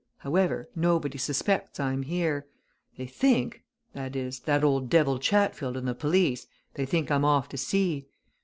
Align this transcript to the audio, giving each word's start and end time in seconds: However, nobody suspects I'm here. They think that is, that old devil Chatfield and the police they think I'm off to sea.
However, 0.17 0.67
nobody 0.75 1.19
suspects 1.19 1.79
I'm 1.79 2.01
here. 2.01 2.47
They 2.97 3.05
think 3.05 3.61
that 3.93 4.15
is, 4.15 4.39
that 4.39 4.63
old 4.63 4.89
devil 4.89 5.19
Chatfield 5.19 5.77
and 5.77 5.87
the 5.87 5.93
police 5.93 6.47
they 6.73 6.87
think 6.87 7.11
I'm 7.11 7.23
off 7.23 7.47
to 7.49 7.57
sea. 7.57 8.07